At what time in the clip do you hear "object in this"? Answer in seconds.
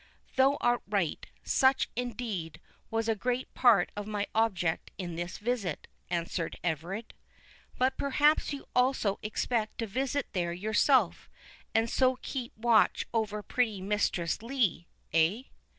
4.33-5.37